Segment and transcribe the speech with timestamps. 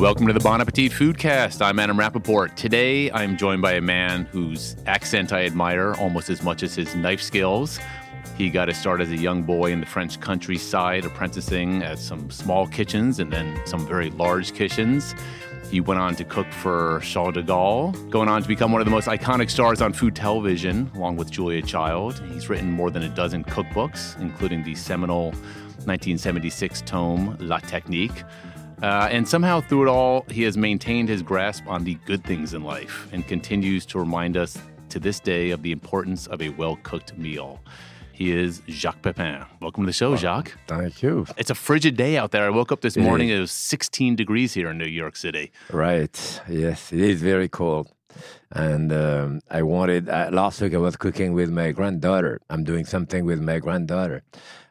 [0.00, 1.60] Welcome to the Bon Appetit Foodcast.
[1.60, 2.54] I'm Adam Rappaport.
[2.54, 6.94] Today, I'm joined by a man whose accent I admire almost as much as his
[6.94, 7.78] knife skills.
[8.38, 12.30] He got his start as a young boy in the French countryside, apprenticing at some
[12.30, 15.14] small kitchens and then some very large kitchens.
[15.70, 18.86] He went on to cook for Charles de Gaulle, going on to become one of
[18.86, 22.22] the most iconic stars on food television, along with Julia Child.
[22.32, 25.32] He's written more than a dozen cookbooks, including the seminal
[25.84, 28.24] 1976 tome La Technique.
[28.82, 32.54] Uh, and somehow, through it all, he has maintained his grasp on the good things
[32.54, 34.56] in life and continues to remind us
[34.88, 37.60] to this day of the importance of a well cooked meal.
[38.12, 39.44] He is Jacques Pepin.
[39.60, 40.56] Welcome to the show, Jacques.
[40.66, 41.26] Thank you.
[41.38, 42.44] It's a frigid day out there.
[42.44, 45.52] I woke up this morning, it was 16 degrees here in New York City.
[45.70, 46.40] Right.
[46.48, 47.90] Yes, it is very cold.
[48.52, 52.40] And um, I wanted, uh, last week I was cooking with my granddaughter.
[52.50, 54.22] I'm doing something with my granddaughter.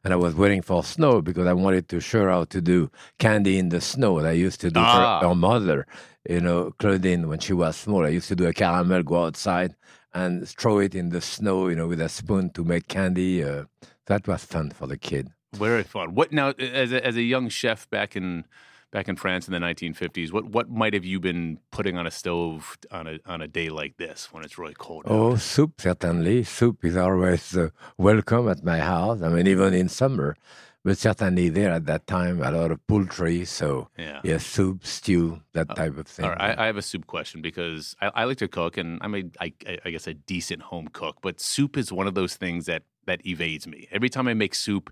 [0.03, 2.89] And I was waiting for snow because I wanted to show her how to do
[3.19, 5.19] candy in the snow that I used to do Ah.
[5.21, 5.85] for her mother,
[6.29, 8.05] you know, Claudine, when she was small.
[8.05, 9.75] I used to do a caramel, go outside
[10.13, 13.43] and throw it in the snow, you know, with a spoon to make candy.
[13.43, 13.65] Uh,
[14.07, 15.29] that was fun for the kid.
[15.53, 16.15] Very fun.
[16.15, 18.45] What now, as a, as a young chef back in
[18.91, 22.11] back in France in the 1950s, what, what might have you been putting on a
[22.11, 25.05] stove on a, on a day like this when it's really cold?
[25.05, 25.11] out?
[25.11, 26.43] Oh, soup, certainly.
[26.43, 29.21] Soup is always uh, welcome at my house.
[29.21, 30.35] I mean, even in summer.
[30.83, 33.43] But certainly there at that time, a lot of poultry.
[33.43, 34.21] So, Yeah.
[34.23, 36.23] yes, soup, stew, that type of thing.
[36.25, 38.97] All right, I, I have a soup question because I, I like to cook, and
[39.01, 41.17] I'm a, I, I guess, a decent home cook.
[41.21, 43.87] But soup is one of those things that that evades me.
[43.91, 44.89] Every time I make soup,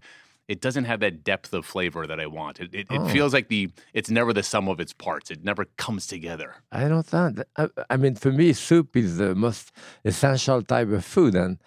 [0.47, 2.59] it doesn't have that depth of flavor that I want.
[2.59, 3.07] It, it, it Oh.
[3.09, 5.29] feels like the it's never the sum of its parts.
[5.31, 6.55] It never comes together.
[6.71, 7.39] I don't think.
[7.57, 9.71] I, I mean, for me, soup is the most
[10.05, 11.35] essential type of food.
[11.35, 11.57] And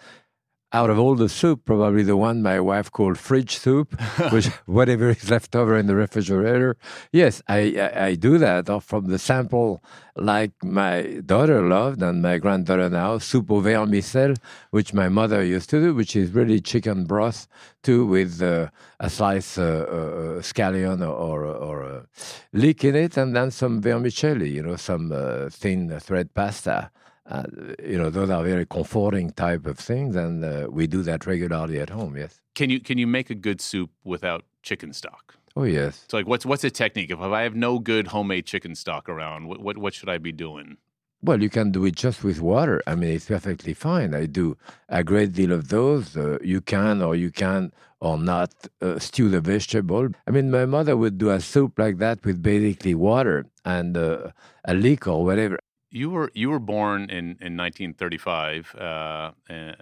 [0.73, 3.99] out of all the soup, probably the one my wife called fridge soup,
[4.31, 6.77] which whatever is left over in the refrigerator.
[7.11, 9.83] Yes, I, I, I do that or from the sample
[10.15, 14.37] like my daughter loved and my granddaughter now, soup au vermicelle,
[14.71, 17.47] which my mother used to do, which is really chicken broth
[17.83, 18.67] too with uh,
[18.99, 22.05] a slice uh, uh, scallion or, or, or a
[22.53, 26.91] leek in it and then some vermicelli, you know, some uh, thin thread pasta.
[27.31, 27.43] Uh,
[27.83, 31.79] you know, those are very comforting type of things, and uh, we do that regularly
[31.79, 32.17] at home.
[32.17, 32.41] Yes.
[32.55, 35.35] Can you can you make a good soup without chicken stock?
[35.55, 36.05] Oh yes.
[36.09, 37.09] So like, what's what's a technique?
[37.09, 40.33] If I have no good homemade chicken stock around, what what, what should I be
[40.33, 40.77] doing?
[41.23, 42.81] Well, you can do it just with water.
[42.87, 44.15] I mean, it's perfectly fine.
[44.15, 44.57] I do
[44.89, 46.17] a great deal of those.
[46.17, 50.09] Uh, you can or you can or not uh, stew the vegetable.
[50.27, 54.31] I mean, my mother would do a soup like that with basically water and uh,
[54.65, 55.59] a leek or whatever.
[55.93, 59.75] You were you were born in, in 1935 uh, in,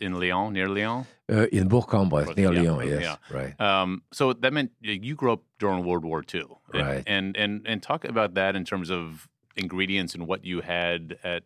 [0.00, 1.06] in Lyon, near Lyon.
[1.28, 3.16] Uh, in Bourg-en-Bresse, near Yeah, Lyon, yes, yeah.
[3.36, 3.60] right.
[3.60, 7.02] Um, so that meant you grew up during World War II, and, Right.
[7.06, 11.42] And and and talk about that in terms of ingredients and what you had at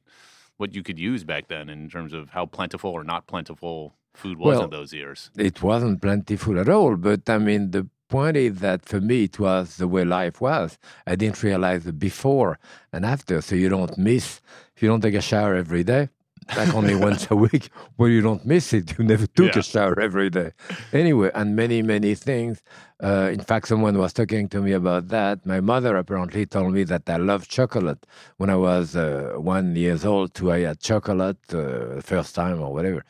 [0.58, 4.36] what you could use back then, in terms of how plentiful or not plentiful food
[4.38, 5.30] was Well, in those years.
[5.38, 6.96] it wasn't plentiful at all.
[6.96, 10.78] But I mean, the point is that for me, it was the way life was.
[11.06, 12.58] I didn't realize the before
[12.92, 13.40] and after.
[13.40, 14.40] So you don't miss,
[14.74, 16.08] if you don't take a shower every day,
[16.56, 18.98] like only once a week, well, you don't miss it.
[18.98, 19.60] You never took Yeah.
[19.60, 20.50] a shower every day.
[20.92, 22.62] Anyway, and many, many things.
[23.02, 25.46] Uh, in fact, someone was talking to me about that.
[25.46, 28.04] My mother apparently told me that I loved chocolate.
[28.38, 32.60] When I was uh, one years old, too, I had chocolate uh, the first time
[32.60, 33.02] or whatever.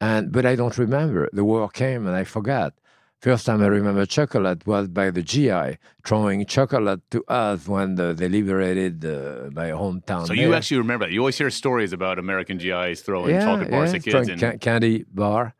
[0.00, 1.28] And but I don't remember.
[1.32, 2.74] The war came and I forgot.
[3.22, 8.12] First time I remember chocolate was by the GI throwing chocolate to us when the,
[8.12, 10.26] they liberated uh, my hometown.
[10.26, 10.56] So you there.
[10.56, 11.12] actually remember that.
[11.12, 14.28] You always hear stories about American GIs throwing chocolate bars at kids.
[14.28, 15.54] And, ca- candy bar.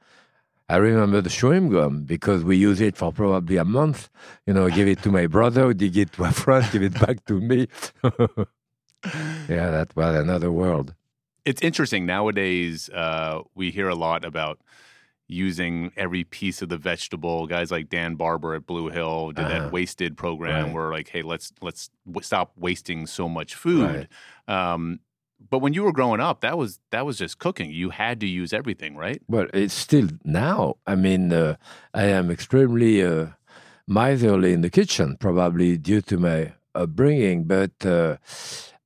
[0.68, 4.10] I remember the chewing gum because we use it for probably a month.
[4.44, 7.24] You know, give it to my brother, dig it to a friend, give it back
[7.26, 7.68] to me.
[9.48, 10.94] yeah, that was another world.
[11.44, 12.90] it's interesting nowadays.
[12.90, 14.58] Uh, we hear a lot about
[15.32, 17.46] using every piece of the vegetable.
[17.46, 19.58] Guys like Dan Barber at Blue Hill did Uh-huh.
[19.58, 20.74] that wasted program Right.
[20.74, 24.08] where like, hey, let's let's w- stop wasting so much food.
[24.48, 24.72] Right.
[24.76, 25.00] Um,
[25.50, 27.70] but when you were growing up, that was that was just cooking.
[27.72, 29.20] You had to use everything, right?
[29.28, 30.76] But it's still now.
[30.86, 31.56] I mean, uh,
[31.92, 33.26] I am extremely uh,
[33.88, 37.44] miserly in the kitchen, probably due to my upbringing.
[37.44, 38.16] But uh,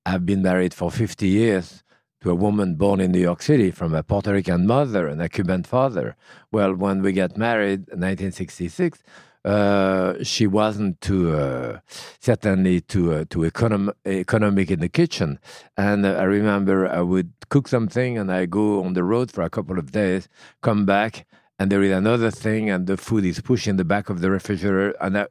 [0.06, 1.82] I've been married for 50 years
[2.22, 5.28] to a woman born in New York City from a Puerto Rican mother and a
[5.28, 6.16] Cuban father.
[6.50, 9.02] Well, when we got married in 1966,
[9.44, 11.78] uh, she wasn't too uh,
[12.20, 15.38] certainly too uh, too econom- economic in the kitchen.
[15.76, 19.42] And uh, I remember I would cook something and I go on the road for
[19.42, 20.28] a couple of days,
[20.62, 21.26] come back,
[21.58, 24.30] and there is another thing, and the food is pushed in the back of the
[24.30, 25.26] refrigerator, and I,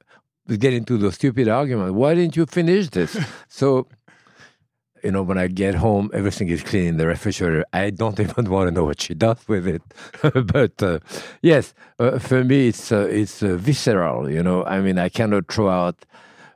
[0.58, 1.96] get into the stupid argument.
[1.96, 3.18] Why didn't you finish this?
[3.48, 3.88] so,
[5.06, 7.64] you know, when I get home, everything is clean in the refrigerator.
[7.72, 9.84] I don't even want to know what she does with it.
[10.54, 11.00] but uh,
[11.42, 14.30] yes, uh, for me, it's uh, it's uh, visceral.
[14.30, 16.06] You know, I mean, I cannot throw out.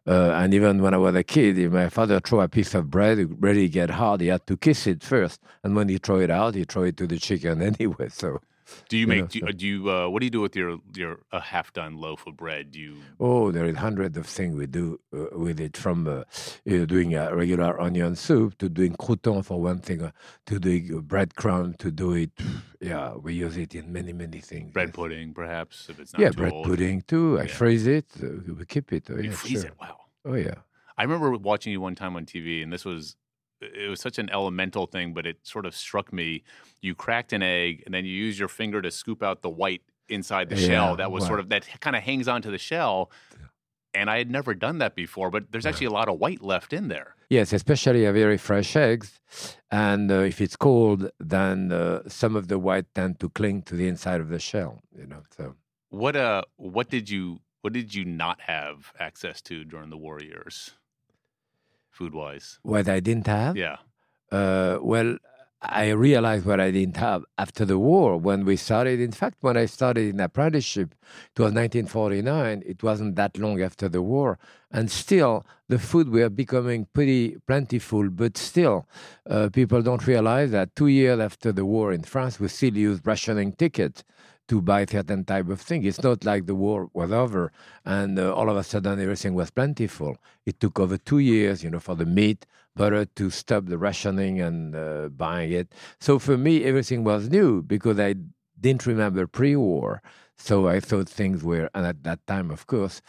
[0.07, 2.89] Uh, and even when I was a kid, if my father threw a piece of
[2.89, 4.21] bread, it really get hard.
[4.21, 6.97] He had to kiss it first, and when he throw it out, he throw it
[6.97, 8.09] to the chicken anyway.
[8.09, 8.41] So
[8.89, 9.19] Do you You make?
[9.21, 9.91] know, do, you, so- do you?
[9.91, 12.71] Uh, what do you do with your your a half done loaf of bread?
[12.71, 12.97] Do you?
[13.19, 16.23] Oh, there is hundreds of things we do uh, with it, from uh,
[16.65, 20.11] you know, doing a regular onion soup to doing crouton for one thing, uh,
[20.47, 22.31] to doing uh, breadcrumb to do it.
[22.81, 24.71] Yeah, we use it in many, many things.
[24.71, 24.95] Bread yes.
[24.95, 26.65] pudding, perhaps, if it's not Yeah, bread old.
[26.65, 27.37] pudding too.
[27.37, 27.47] I Yeah.
[27.49, 28.05] freeze it.
[28.23, 29.03] Uh, we keep it.
[29.09, 29.71] Oh, You yeah, freeze sure.
[29.71, 29.73] it.
[29.81, 29.97] Wow.
[30.23, 30.53] Oh, yeah.
[30.97, 33.17] I remember watching you one time on TV, and this was
[33.61, 36.43] it was such an elemental thing, but it sort of struck me.
[36.81, 39.81] You cracked an egg, and then you use your finger to scoop out the white
[40.07, 40.95] inside the shell.
[40.95, 41.27] That was wow.
[41.27, 43.11] sort of that kind of hangs onto the shell.
[43.93, 46.73] And I had never done that before, but there's actually a lot of white left
[46.73, 47.15] in there.
[47.29, 49.19] Yes, especially a very fresh eggs.
[49.71, 53.75] And uh, if it's cold, then uh, some of the white tend to cling to
[53.75, 55.23] the inside of the shell, you know.
[55.35, 55.55] So
[55.89, 60.21] What uh what did you what did you not have access to during the war
[60.21, 60.71] years?
[61.99, 62.59] Food wise.
[62.63, 63.77] what I didn't have, Yeah.
[64.31, 65.17] Uh, well,
[65.61, 69.01] I realized what I didn't have after the war when we started.
[69.01, 70.95] In fact, when I started in apprenticeship,
[71.35, 72.63] it was 1949.
[72.65, 74.39] It wasn't that long after the war.
[74.71, 78.09] And still, the food were becoming pretty plentiful.
[78.09, 78.87] But still,
[79.29, 83.01] uh, people don't realize that two years after the war in France, we still use
[83.03, 84.05] rationing tickets
[84.49, 85.85] to buy certain type of thing.
[85.85, 87.51] It's not like the war was over
[87.85, 90.17] and uh, all of a sudden everything was plentiful.
[90.45, 94.41] It took over two years, you know, for the meat, butter to stop the rationing
[94.41, 95.73] and uh, buying it.
[95.99, 98.15] So for me, everything was new because I
[98.59, 100.01] didn't remember pre-war.
[100.41, 103.01] So I thought things were, and at that time, of course,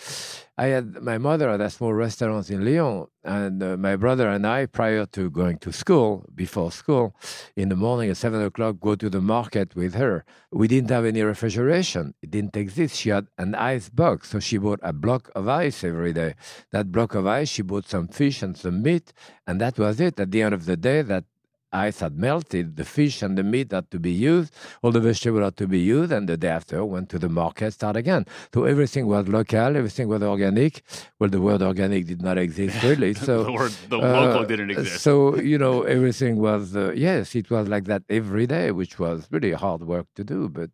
[0.59, 4.47] I had my mother had a small restaurant in Lyon, and uh, my brother and
[4.47, 7.15] I, prior to going to school, before school,
[7.57, 10.25] in the morning at seven o'clock, go to the market with her.
[10.53, 12.97] We didn't have any refrigeration; it didn't exist.
[12.97, 16.35] She had an ice box, so she bought a block of ice every day.
[16.73, 19.13] That block of ice, she bought some fish and some meat,
[19.47, 20.19] and that was it.
[20.19, 21.25] At the end of the day, that
[21.73, 25.45] ice had melted, the fish and the meat had to be used, all the vegetables
[25.45, 28.27] had to be used, and the day after went to the market, start again.
[28.53, 30.83] So everything was local, everything was organic.
[31.19, 34.71] Well, the word organic did not exist really, so the word the uh, local didn't
[34.71, 35.03] exist.
[35.03, 39.29] So you know, everything was uh, yes, it was like that every day, which was
[39.31, 40.49] really hard work to do.
[40.49, 40.71] But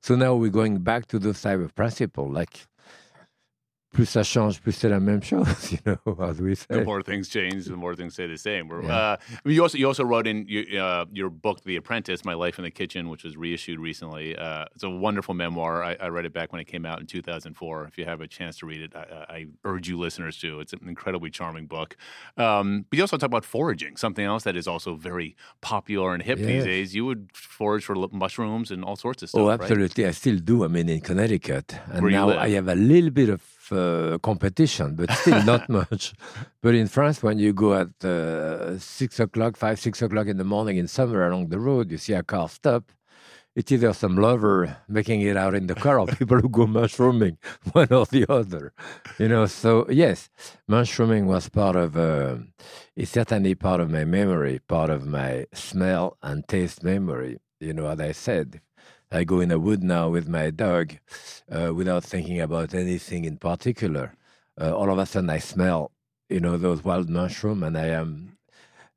[0.00, 2.66] so now we're going back to those type of principle, like
[3.92, 6.66] plus ça change, plus c'est la même chose, you know, as we say.
[6.68, 8.68] the more things change, the more things stay the same.
[8.68, 8.88] Yeah.
[8.88, 12.24] uh, I mean, you also you also wrote in your, uh, your book, The Apprentice:
[12.24, 14.36] My Life in the Kitchen, which was reissued recently.
[14.36, 15.82] Uh, it's a wonderful memoir.
[15.82, 17.84] I, I read it back when it came out in 2004.
[17.86, 20.60] If you have a chance to read it, I, I urge you listeners to.
[20.60, 21.96] It's an incredibly charming book.
[22.36, 26.22] Um, but you also talk about foraging, something else that is also very popular and
[26.22, 26.94] hip these days.
[26.94, 29.40] You would forage for mushrooms and all sorts of stuff.
[29.40, 29.60] Oh, right?
[29.60, 30.06] absolutely.
[30.06, 30.64] I still do.
[30.64, 31.74] I mean, in Connecticut.
[31.92, 32.30] And Where now.
[32.38, 36.12] I have a little bit of uh, competition, but still not much.
[36.62, 40.44] But in France, when you go at uh, six o'clock, five, six o'clock in the
[40.44, 42.92] morning in summer along the road, you see a car stop.
[43.56, 47.38] It's either some lover making it out in the car or people who go mushrooming,
[47.72, 48.72] one or the other.
[49.18, 50.30] You know, so yes,
[50.68, 52.36] mushrooming was part of, uh,
[52.94, 57.38] it's certainly part of my memory, part of my smell and taste memory.
[57.58, 58.60] You know, as I said,
[59.12, 60.94] I go in a wood now with my dog
[61.50, 64.14] uh, without thinking about anything in particular.
[64.60, 65.90] Uh, all of a sudden, I smell,
[66.28, 68.38] you know, those wild mushroom, and I am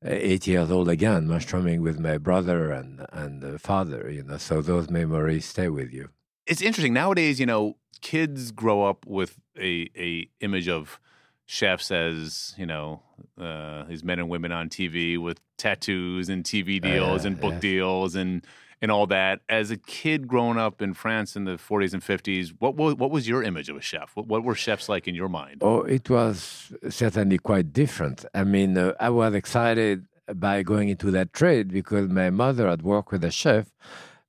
[0.05, 4.09] uh, eight years old again, mushrooming with my brother and and uh, father.
[4.11, 6.09] You know, so those memories stay with you.
[6.45, 7.39] it's interesting nowadays.
[7.39, 10.99] You know, kids grow up with a a image of
[11.45, 13.01] chefs as you know
[13.39, 17.53] uh, these men and women on TV with tattoos and TV deals Uh, and book
[17.53, 17.61] yes.
[17.61, 18.45] deals and
[18.83, 19.39] and all that.
[19.47, 23.11] As a kid growing up in France in the 40s and 50s, what was what
[23.11, 24.11] was your image of a chef?
[24.13, 25.57] What, what were chefs like in your mind?
[25.61, 28.25] Oh, it was certainly quite different.
[28.35, 32.81] I mean, uh, I was excited by going into that trade because my mother had
[32.81, 33.71] worked with a chef.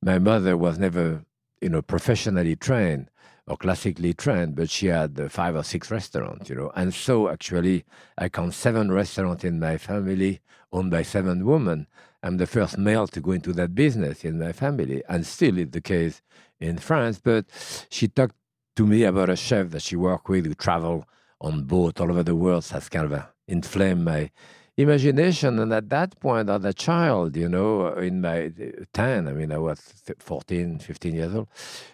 [0.00, 1.25] My mother was never,
[1.61, 3.11] you know, professionally trained
[3.49, 6.70] or classically trained, but she had uh, five or six restaurants, you know.
[6.76, 7.84] And so actually,
[8.16, 10.40] I count seven restaurants in my family
[10.73, 11.88] owned by seven women.
[12.25, 15.73] I'm the first male to go into that business in my family, and still it's
[15.73, 16.23] the case
[16.59, 17.21] in France.
[17.23, 17.45] But
[17.90, 18.35] she talked
[18.76, 21.04] to me about a chef that she worked with who traveled
[21.43, 22.64] on boat all over the world.
[22.64, 24.31] That's kind of inflamed my
[24.78, 25.59] imagination.
[25.59, 29.52] And at that point, as a child, you know, in my uh, 10, I mean,
[29.52, 31.49] I was th- 14, 15 years old,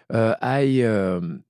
[0.09, 1.43] uh, I, um,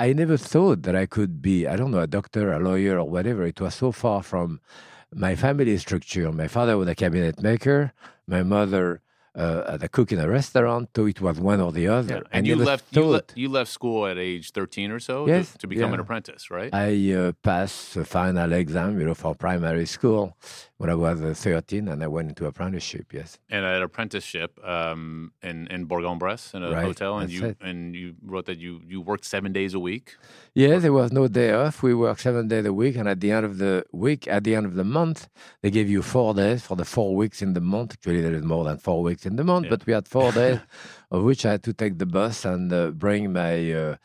[0.00, 3.08] I never thought that I could be, I don't know, a doctor, a lawyer, or
[3.08, 3.44] whatever.
[3.44, 4.60] It was so far from
[5.12, 6.30] my family structure.
[6.30, 7.92] My father was a cabinet maker.
[8.26, 9.02] My mother
[9.38, 12.16] uh, the cook in a restaurant, so it was one or the other.
[12.16, 12.32] Yeah.
[12.32, 15.58] And you left, you, le- you, left school at age 13 or so yes, to,
[15.58, 15.94] to become yeah.
[15.94, 16.74] an apprentice, right?
[16.74, 20.36] I uh, passed the final exam, you know, for primary school
[20.78, 23.12] when I was uh, 13, and I went into apprenticeship.
[23.12, 23.38] Yes.
[23.48, 27.56] And an apprenticeship um, in in Bourg-en-Bresse in a right, hotel, and you it.
[27.60, 30.16] and you wrote that you you worked seven days a week.
[30.54, 31.82] Yeah, there was no day off.
[31.82, 34.54] We worked seven days a week, and at the end of the week, at the
[34.54, 35.28] end of the month,
[35.62, 37.92] they gave you four days for the four weeks in the month.
[37.92, 39.70] Actually, there is more than four weeks in the month, yeah.
[39.70, 40.58] but we had four days
[41.10, 43.96] of which I had to take the bus and uh, bring my uh,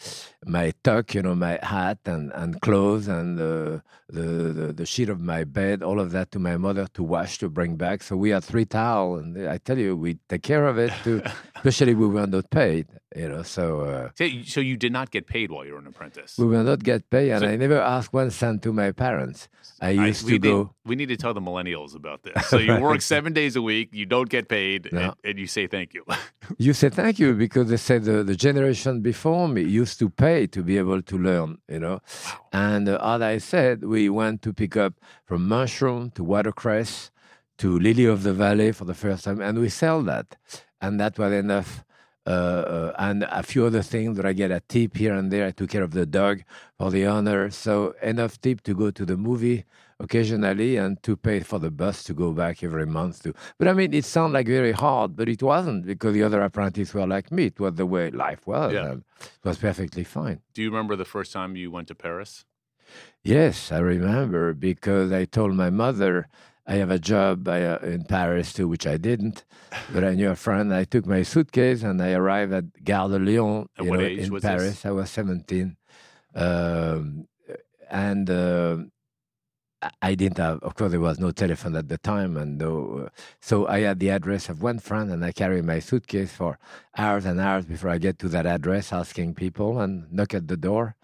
[0.46, 4.26] my tuck, you know, my hat and, and clothes and uh, the,
[4.60, 7.50] the the sheet of my bed, all of that to my mother to wash to
[7.50, 8.04] bring back.
[8.04, 10.94] So we had three towels, and I tell you, we take care of it.
[11.04, 11.22] Too,
[11.56, 13.44] especially we were not paid, you know.
[13.44, 16.38] So uh, so, so you did not get paid while you were an apprentice.
[16.38, 19.48] We will not get paid, and so, I never asked one cent to my parents.
[19.82, 20.58] I used I, to go.
[20.58, 22.34] Need, we need to tell the millennials about this.
[22.54, 25.00] So you work seven days a week, you don't get paid, no.
[25.00, 26.06] and, and you say thank you.
[26.58, 30.48] you say thank you because they said the, the generation before me used to pay
[30.48, 32.02] to be able to learn, you know.
[32.26, 32.40] Wow.
[32.54, 34.94] And uh, as I said, we went to pick up
[35.26, 37.12] from mushroom to watercress
[37.58, 40.36] to lily of the valley for the first time, and we sell that,
[40.82, 41.84] and that was enough.
[42.26, 45.46] Uh, uh, and a few other things that I get a tip here and there.
[45.46, 46.44] I took care of the dog
[46.78, 49.66] for the honor, so enough tip to go to the movie
[50.04, 53.74] occasionally and to pay for the bus to go back every month to but i
[53.74, 57.32] mean it sounded like very hard but it wasn't because the other apprentices were like
[57.32, 58.94] me it was the way life was yeah.
[58.94, 62.46] it was perfectly fine do you remember the first time you went to paris
[63.24, 66.28] yes i remember because i told my mother
[66.66, 69.44] I have a job uh, in Paris too, which I didn't,
[69.92, 70.74] but I knew a friend.
[70.74, 74.76] I took my suitcase and I arrived at Gare de Lyon at know, in Paris.
[74.76, 74.86] This?
[74.86, 75.76] I was 17.
[76.36, 77.28] Um,
[77.90, 78.78] and uh,
[80.02, 83.10] I didn't have, of course, there was no telephone at the time, and no, uh,
[83.42, 86.58] so I had the address of one friend, and I carried my suitcase for
[86.98, 90.58] hours and hours before I get to that address, asking people and knock at the
[90.58, 90.96] door.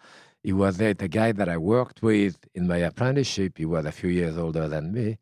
[0.42, 3.58] He was there, the guy that I worked with in my apprenticeship.
[3.58, 5.18] He was a few years older than me,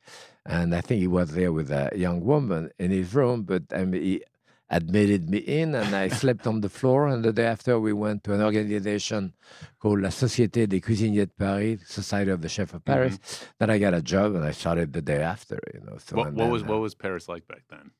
[0.45, 3.43] and I think he was there with a young woman in his room.
[3.43, 4.23] But I mean, he
[4.69, 7.07] admitted me in, and I slept on the floor.
[7.07, 9.33] And the day after, we went to an organization
[9.79, 13.17] called La Société des Cuisiniers de Paris, Society of the Chef of Paris.
[13.17, 13.45] Mm-hmm.
[13.59, 15.59] Then I got a job, and I started the day after.
[15.73, 17.91] You know, so what, what then, was what was Paris like back then?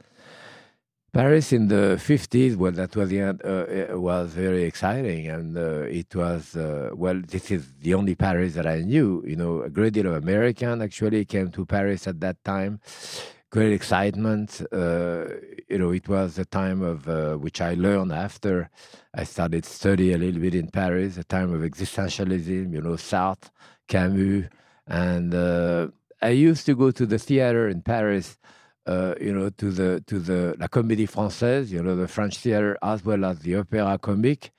[1.14, 6.14] Paris in the 50s, well, that was the uh, was very exciting, and uh, it
[6.14, 7.20] was uh, well.
[7.26, 9.24] This is the only Paris that I knew.
[9.26, 12.82] You know, a great deal of American actually came to Paris at that time.
[13.50, 14.62] Great excitement.
[14.72, 15.26] Uh,
[15.70, 18.70] you know, it was a time of uh, which I learned after
[19.14, 21.18] I started study a little bit in Paris.
[21.18, 22.74] A time of existentialism.
[22.74, 23.50] You know, Sartre,
[23.88, 24.50] Camus,
[24.86, 25.88] and uh,
[26.22, 28.38] I used to go to the theater in Paris
[28.88, 32.77] uh, you know, to the to the La Comédie Française, you know, the French theater
[32.82, 34.51] as well as the Opéra Comique,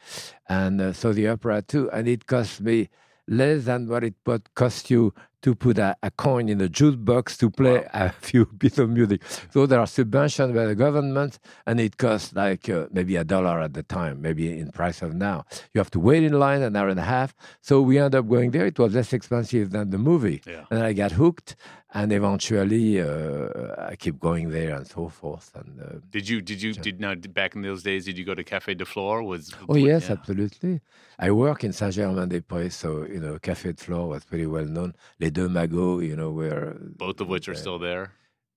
[0.49, 1.91] and uh, so the opera too.
[1.91, 2.89] And it cost me
[3.27, 7.39] less than what it would cost you to put a, a coin in the jukebox
[7.39, 7.89] to play wow.
[7.93, 9.23] a few bits of music.
[9.51, 13.61] So there are subventions by the government, and it costs like uh, maybe a dollar
[13.61, 15.45] at the time, maybe in price of now.
[15.73, 17.35] You have to wait in line an hour and a half.
[17.61, 18.67] So we end up going there.
[18.67, 20.65] It was less expensive than the movie, yeah.
[20.71, 21.57] and I got hooked.
[21.95, 25.51] And eventually, uh, I keep going there and so forth.
[25.55, 28.05] And uh, did you did you did now back in those days?
[28.05, 29.23] Did you go to Café de Flore?
[29.23, 30.13] Was oh yes, yeah.
[30.13, 30.83] absolutely.
[31.19, 34.45] I work in Saint Germain des Prés, so you know, Café de Flore was pretty
[34.47, 34.95] well known.
[35.19, 38.13] Les Deux Magots, you know, where both of which are still there.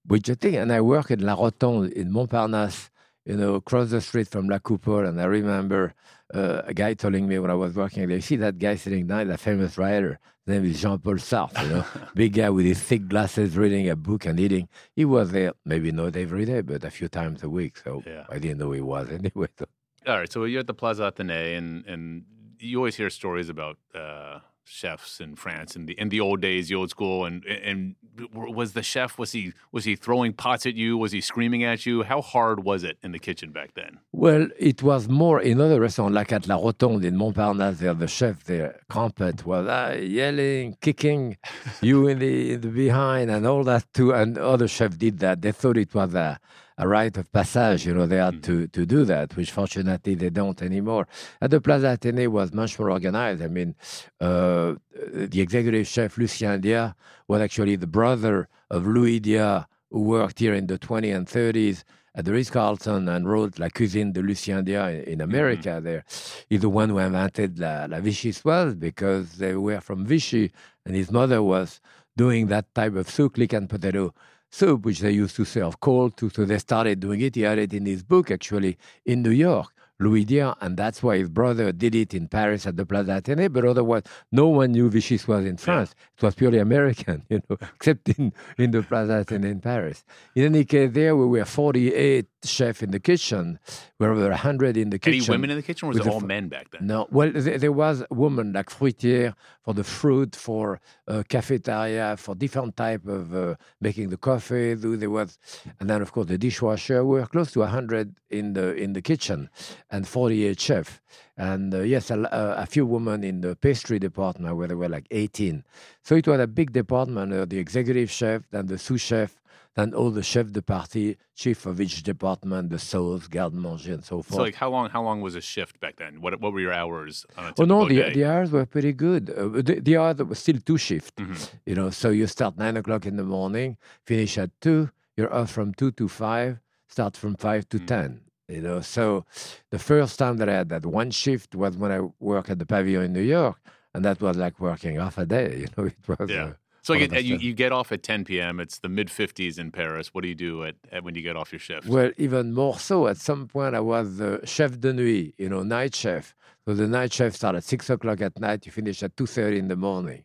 [0.06, 2.90] Which I think, and I work in La Rotonde in Montparnasse,
[3.26, 5.94] you know, across the street from La Coupole, and I remember
[6.34, 9.08] uh, a guy telling me when I was working there, you see that guy sitting
[9.08, 11.86] down, that famous writer, his name is Jean-Paul Sartre, you know,
[12.16, 14.68] big guy with his thick glasses reading a book and eating.
[14.96, 17.78] He was there, maybe not every day, but a few times a week.
[17.78, 18.26] So yeah.
[18.30, 19.48] I didn't know he was anyway.
[19.58, 19.66] So.
[20.08, 22.24] All right, so you're at the Plaza Athénée, and, and
[22.60, 24.40] you always hear stories about uh,
[24.72, 27.96] chefs in France in the in the old days, the old school, and and
[28.34, 30.98] was the chef was he was he throwing pots at you?
[30.98, 32.04] Was he screaming at you?
[32.04, 34.00] How hard was it in the kitchen back then?
[34.12, 37.80] Well, it was more in other restaurants like at La Rotonde in Montparnasse.
[37.80, 41.38] There, the chef the Crampet, was uh, yelling, kicking
[41.82, 44.14] you in the in the behind, and all that too.
[44.14, 45.42] And other chefs did that.
[45.42, 46.40] They thought it was a
[46.82, 47.86] a rite of passage.
[47.86, 48.64] You know, they had mm-hmm.
[48.64, 51.08] to, to do that, which fortunately they don't anymore.
[51.40, 53.42] At the Plaza Athénée was much more organized.
[53.42, 53.76] I mean,
[54.20, 54.74] uh,
[55.14, 56.96] the executive chef Lucien Diat
[57.28, 61.84] was actually the brother of Louis Diat, who worked here in the 20s and 30s
[62.16, 65.30] at the Ritz Carlton and wrote La Cuisine de Lucien Diat in, Mm-hmm.
[65.30, 65.80] America.
[65.84, 66.04] There,
[66.50, 70.52] he's the one who invented la, la vichyssoise because they were from Vichy,
[70.86, 71.80] and his mother was
[72.18, 74.14] doing that type of soup, and potato
[74.52, 76.18] soup, which they used to serve cold.
[76.18, 77.36] To, so they started doing it.
[77.36, 79.74] He had it in his book actually in New York.
[80.02, 83.52] Louis Diat, and that's why his brother did it in Paris at the Plaza Athénée.
[83.52, 85.96] But otherwise, no one knew vichyssoise in France.
[86.18, 90.04] It was purely American, you know, except in, in the Plaza Athénée in Paris.
[90.36, 93.60] In any case, there we were 48 chefs in the kitchen.
[93.98, 95.32] Where we were 100 in the Any kitchen.
[95.32, 96.88] women in the kitchen, or was it all fr- men back then?
[96.88, 102.18] No, well, there, there was a woman like fruitière for the fruit, for uh, cafeteria,
[102.18, 104.74] for different type of uh, making the coffee.
[104.74, 105.38] There was,
[105.80, 107.06] and then of course the dishwasher.
[107.06, 109.50] We were close to hundred in the in the kitchen,
[109.92, 111.02] and forty-eight chef,
[111.38, 115.64] and uh, yes, a few women in the pastry department where there were like eighteen.
[116.04, 117.34] So it was a big department.
[117.34, 119.36] Uh, the executive chef, then the sous chef,
[119.76, 124.04] then all the chef de partie, chief of each department, the sauce, garde manger, and
[124.04, 124.38] so forth.
[124.38, 124.90] So, like, how long?
[124.90, 126.22] How long was a shift back then?
[126.22, 128.14] What What were your hours on a Oh no, the, day?
[128.14, 129.30] the hours were pretty good.
[129.30, 131.16] Uh, the, the hours were still two shift.
[131.18, 131.50] Mhm.
[131.66, 134.90] You know, so you start nine o'clock in the morning, finish at two.
[135.18, 136.60] You're off from two to five.
[136.88, 137.88] Start from five to Mm.
[137.88, 138.22] ten.
[138.52, 139.26] You know, so
[139.70, 142.66] the first time that I had that one shift was when I worked at the
[142.66, 143.58] Pavillon in New York,
[143.94, 145.50] and that was like working half a day.
[145.62, 146.30] You know, it was.
[146.30, 146.46] Yeah.
[146.46, 146.54] Uh,
[146.84, 148.60] So, All like, of you, you get off at 10 p.m.
[148.60, 150.14] It's the mid 50s in Paris.
[150.14, 151.86] What do you do at, at when you get off your shift?
[151.88, 153.06] Well, even more so.
[153.08, 156.34] At some point, I was the chef de nuit, you know, night chef.
[156.66, 158.66] So the night chef started at six o'clock at night.
[158.66, 160.24] You finish at two thirty in the morning.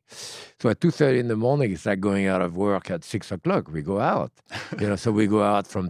[0.61, 3.30] So at two thirty in the morning, it's like going out of work at six
[3.33, 3.68] o'clock.
[3.71, 4.33] We go out,
[4.80, 4.97] you know.
[4.97, 5.88] So we go out from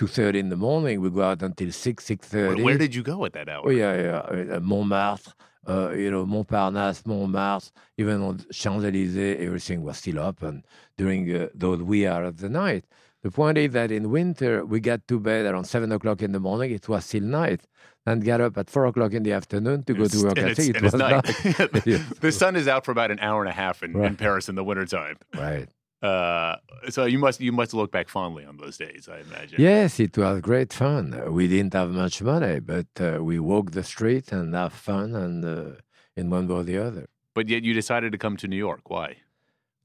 [0.00, 0.98] two thirty in the morning.
[1.02, 3.64] We go out until six six Where, where did you go at that hour?
[3.66, 4.54] Oh yeah, yeah.
[4.56, 5.32] Uh, Montmartre,
[5.68, 10.64] uh, you know, Montparnasse, Montmartre, even on Champs Elysees, everything was still open
[10.96, 12.86] during uh, those wee hours of the night.
[13.22, 16.40] The point is that in winter we got to bed around seven o'clock in the
[16.40, 16.70] morning.
[16.70, 17.62] It was still night,
[18.06, 20.38] and got up at four o'clock in the afternoon to go to work.
[20.38, 21.26] and I think it was night.
[21.44, 21.84] night.
[22.26, 24.54] The sun is out for about an hour and a half in, in Paris in
[24.54, 25.18] the wintertime.
[25.34, 25.68] right.
[26.02, 26.56] Uh,
[26.88, 29.60] so you must you must look back fondly on those days, I imagine.
[29.60, 31.32] Yes, it was great fun.
[31.32, 35.44] We didn't have much money, but uh, we walked the street and have fun, and
[35.44, 35.72] uh,
[36.16, 37.06] in one way or the other.
[37.34, 38.88] But yet you decided to come to New York.
[38.88, 39.16] Why?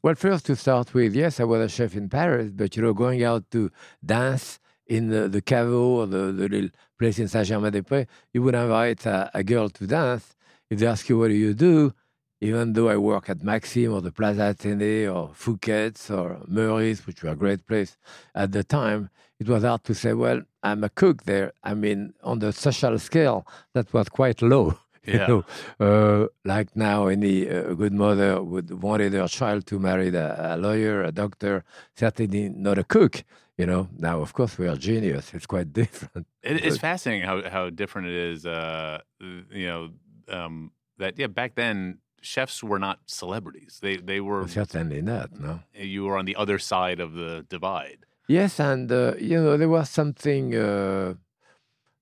[0.01, 2.93] Well, first to start with, yes, I was a chef in Paris, but you know,
[2.93, 3.71] going out to
[4.05, 9.05] dance in the, the caveau or the, the little place in Saint-Germain-des-Prés, you would invite
[9.07, 10.35] a, a girl to dance.
[10.69, 11.93] If they ask you, what do you do?
[12.41, 17.23] Even though I work at Maxim or the Plaza Athénée or Fouquet's or Meurice, which
[17.23, 17.97] were a great place
[18.33, 21.53] at the time, it was hard to say, well, I'm a cook there.
[21.63, 24.77] I mean, on the social scale, that was quite low.
[25.07, 25.27] Yeah.
[25.27, 25.45] You
[25.79, 30.55] know, uh, like now, any uh, good mother would wanted her child to marry a,
[30.55, 31.63] a lawyer, a doctor,
[31.95, 33.23] certainly not a cook.
[33.55, 35.31] You know, now of course we are genius.
[35.35, 36.25] It's quite different.
[36.41, 38.47] It, it's fascinating how, how different it is.
[38.47, 39.89] Uh, you know
[40.27, 43.79] um, that yeah, back then chefs were not celebrities.
[43.81, 45.29] They they were Certainly not.
[45.39, 45.59] No.
[45.73, 47.99] you were on the other side of the divide.
[48.27, 51.13] Yes, and uh, you know there was something uh,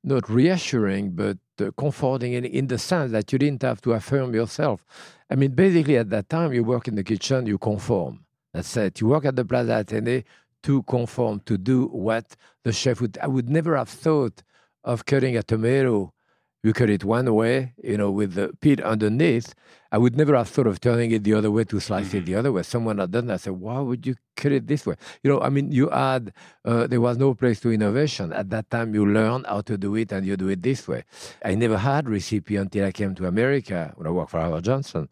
[0.04, 4.34] not reassuring, but uh, comforting in, in the sense that you didn't have to affirm
[4.34, 4.86] yourself.
[5.30, 8.26] I mean, basically at that time, you work in the kitchen, you conform.
[8.54, 9.02] That's it.
[9.02, 10.24] You work at the Plaza Athénée
[10.64, 13.18] to conform, to do what the chef would.
[13.22, 14.44] I would never have thought
[14.84, 16.14] of cutting a tomato.
[16.63, 19.54] You cut it one way, you know, with the pit underneath.
[19.91, 22.26] I would never have thought of turning it the other way to slice it Mhm.
[22.26, 22.63] the other way.
[22.63, 23.34] Someone had done that.
[23.34, 24.95] I said, why would you cut it this way?
[25.23, 26.32] You know, I mean, you had,
[26.63, 28.32] uh, there was no place to innovation.
[28.32, 31.04] At that time, you learn how to do it and you do it this way.
[31.43, 35.10] I never had recipe until I came to America when I worked for Howard Johnson.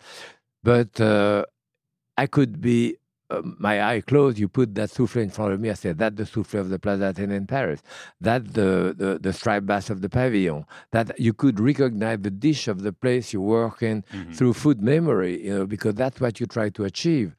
[0.63, 1.45] But uh,
[2.17, 2.97] I could be,
[3.31, 5.69] uh, my eye closed, you put that souffle in front of me.
[5.69, 7.81] I said, that's the souffle of the Plaza Athénée in Paris.
[8.19, 10.65] That's the, the, the striped bass of the Pavillon.
[10.91, 14.35] That you could recognize the dish of the place you work in Mhm.
[14.35, 17.35] through food memory, you know, because that's what you try to achieve.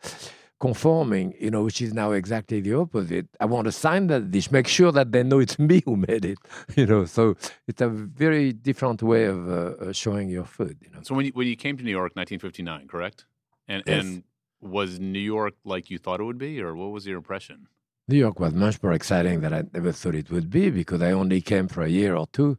[0.60, 3.26] Conforming, you know, which is now exactly the opposite.
[3.40, 6.24] I want to sign that dish, make sure that they know it's me who made
[6.24, 6.38] it,
[6.76, 7.04] you know.
[7.04, 11.00] So it's a very different way of uh, uh, showing your food, you know.
[11.02, 13.26] So when you, when you came to New York, 1959, correct?
[13.66, 14.04] And Yes.
[14.04, 14.22] and
[14.62, 17.66] was New York like you thought it would be, or what was your impression?
[18.08, 21.12] New York was much more exciting than I ever thought it would be because I
[21.12, 22.58] only came for a year or two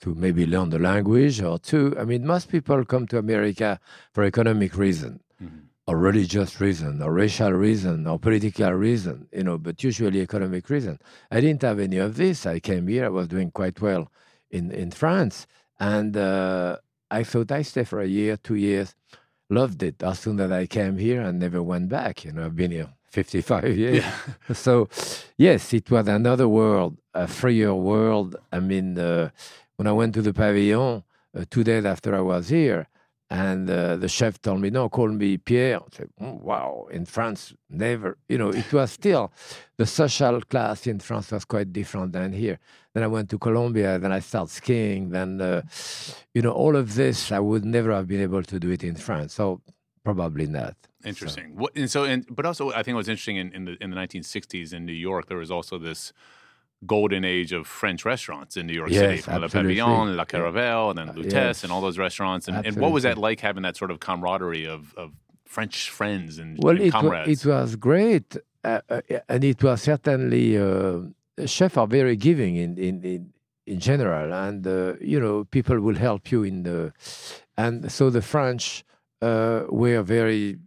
[0.00, 1.96] to maybe learn the language or two.
[1.98, 3.80] I mean, most people come to America
[4.12, 5.20] for economic reason.
[5.42, 5.62] Mhm.
[5.86, 10.98] or religious reason or racial reason or political reason, you know, but usually economic reason.
[11.30, 12.46] I didn't have any of this.
[12.46, 14.10] I came here, I was doing quite well
[14.50, 15.46] in, in France.
[15.78, 16.78] And uh,
[17.10, 18.94] I thought I'd stay for a year, two years.
[19.50, 20.02] Loved it.
[20.02, 22.24] As soon as I came here, and never went back.
[22.24, 24.04] You know, I've been here 55 years.
[24.04, 24.12] Yeah.
[24.54, 24.88] so,
[25.36, 28.36] yes, it was another world, a freer world.
[28.52, 29.30] I mean, uh,
[29.76, 31.04] when I went to the Pavillon
[31.36, 32.88] uh, two days after I was here,
[33.34, 35.80] and uh, the chef told me, no, call me Pierre.
[35.80, 38.16] I said, "Oh, wow, in France, never.
[38.28, 39.32] You know, it was still,
[39.76, 42.60] the social class in France was quite different than here.
[42.92, 45.10] Then I went to Columbia, then I started skiing.
[45.10, 45.62] Then, uh,
[46.32, 48.94] you know, all of this, I would never have been able to do it in
[48.94, 49.34] France.
[49.34, 49.60] So
[50.04, 50.76] probably not.
[51.04, 51.56] Interesting.
[51.56, 53.90] What, and so, and but also, I think it was interesting in, in the in
[53.90, 55.26] the 1960s in New York.
[55.26, 56.12] There was also this
[56.86, 59.48] golden age of French restaurants in New York City, Yes, from Le.
[59.48, 61.62] Pavillon, La Caravelle, and then Uh, Lutece, yes.
[61.64, 62.46] and all those restaurants.
[62.48, 65.12] And, and what was that like having that sort of camaraderie of, of
[65.46, 67.46] French friends and, Well, and it, comrades?
[67.46, 71.00] it was great, uh, uh, and it was certainly uh,
[71.46, 73.32] chefs are very giving in in in,
[73.66, 76.92] in general, and uh, you know people will help you in the,
[77.56, 78.84] and so the French
[79.22, 80.58] uh, were very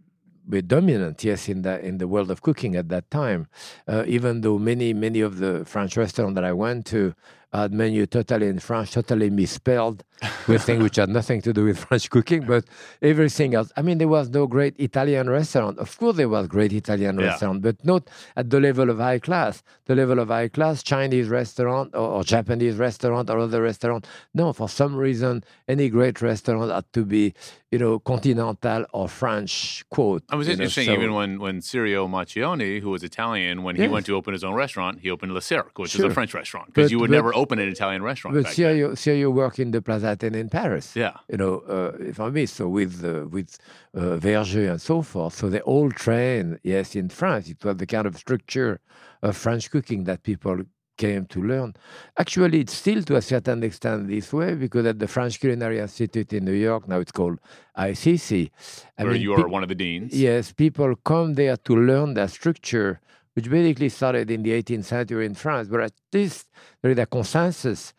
[0.48, 3.46] were dominant, yes, in the in the world of cooking at that time.
[3.86, 7.14] Uh, even though many many of the French restaurants that I went to
[7.50, 10.04] had menu totally in French, totally misspelled,
[10.46, 12.64] with things which had nothing to do with French cooking, but
[13.00, 13.72] everything else.
[13.74, 15.78] I mean, there was no great Italian restaurant.
[15.78, 17.26] Of course, there was great Italian Yeah.
[17.28, 19.62] restaurant, but not at the level of high class.
[19.86, 24.06] The level of high class, Chinese restaurant or, or Japanese restaurant or other restaurant.
[24.34, 27.32] No, for some reason, any great restaurant had to be,
[27.70, 29.84] you know, continental or French.
[29.90, 30.22] Quote.
[30.30, 33.76] I was you know, interesting so- even when when Sirio Maccioni, who was Italian, when
[33.76, 36.32] he went to open his own restaurant, he opened Le Cirque, which is a French
[36.34, 38.36] restaurant, because you would but- never open an Italian restaurant.
[38.36, 38.46] But.
[38.46, 40.96] Sirio, Sirio worked in the Plaza Athénée in Paris.
[40.96, 41.14] Yeah.
[41.28, 43.58] you know, uh, for me, so with uh, with
[43.94, 45.34] uh, Verger and so forth.
[45.34, 47.48] So they all train, yes, in France.
[47.48, 48.80] It was the kind of structure
[49.22, 50.62] of French cooking that people
[50.98, 51.72] came to learn.
[52.18, 56.32] Actually, it's still to a certain extent this way because at the French Culinary Institute
[56.34, 57.38] in New York, now it's called
[57.78, 58.50] ICC.
[58.98, 60.12] I where mean, you pe- are one of the deans.
[60.12, 63.00] Yes, people come there to learn that structure,
[63.34, 65.68] which basically started in the 18th century in France.
[65.68, 66.48] But at least
[66.82, 67.94] there is a consensus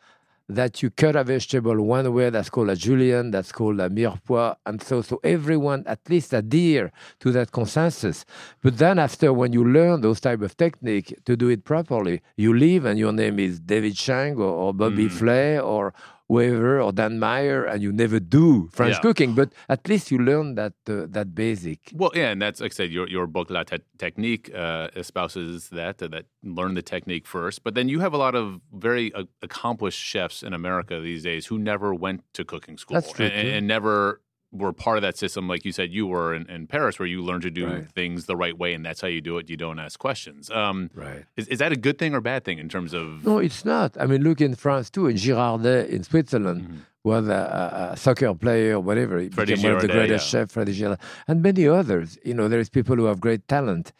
[0.50, 4.56] that you cut a vegetable one way, that's called a julienne, that's called a mirepoix,
[4.66, 8.26] and so so everyone at least adhere to that consensus.
[8.64, 12.54] But then after, when you learn those type of technique to do it properly, you
[12.54, 15.12] leave and your name is David Chang or, or Bobby Mm.
[15.12, 15.94] Flay or
[16.30, 19.02] whoever or Dan Meyer, and you never do French Yeah.
[19.02, 19.34] cooking.
[19.36, 21.80] But at least you learn that uh, that basic.
[21.94, 25.70] Well, yeah, and that's like I said, your your book La Te- Technique uh, espouses
[25.70, 29.12] that uh, that learn the technique first, but then you have a lot of very
[29.13, 33.26] uh, accomplished chefs in America these days who never went to cooking school That's true,
[33.26, 36.50] and, and- and never were part of that system, like you said you were in,
[36.50, 37.86] in Paris, where you learn to do Right.
[37.92, 39.48] things the right way, and that's how you do it.
[39.50, 40.50] You don't ask questions.
[40.50, 41.26] Um, Right.
[41.38, 43.26] is, is that a good thing or bad thing in terms of?
[43.26, 43.96] No, it's not.
[44.00, 45.06] I mean, look in France too.
[45.08, 46.78] In Girardet in Switzerland Mhm.
[47.04, 49.20] was a, a, soccer player or whatever.
[49.20, 50.40] He Freddie became one of the greatest yeah.
[50.42, 52.18] chefs, Fredy Girardet, and many others.
[52.26, 53.94] You know, there is people who have great talent.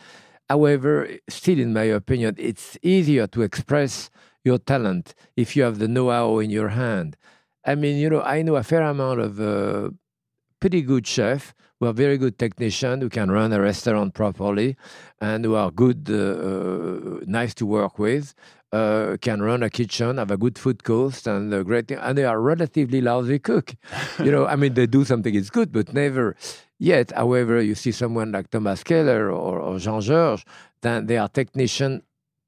[0.50, 4.10] However, still, in my opinion, it's easier to express
[4.44, 7.16] your talent if you have the know-how in your hand.
[7.66, 9.92] I mean, you know, I know a fair amount of uh,
[10.60, 14.76] pretty good chef, who are very good technicians who can run a restaurant properly
[15.22, 18.34] and who are good, uh, uh, nice to work with,
[18.72, 21.98] uh, can run a kitchen, have a good food cost, and a great thing.
[21.98, 23.76] And they are relatively lousy cook.
[24.20, 26.36] you know, I mean, they do something it's good, but never
[26.78, 27.12] yet.
[27.12, 30.46] However, you see someone like Thomas Keller or, or Jean Georges,
[30.82, 32.04] then they are technician.